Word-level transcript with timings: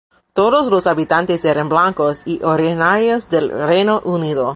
Todos 0.33 0.71
los 0.71 0.87
habitantes 0.87 1.45
eran 1.45 1.69
blancos 1.69 2.23
y 2.25 2.41
originarios 2.41 3.29
del 3.29 3.51
Reino 3.51 3.99
Unido. 4.03 4.49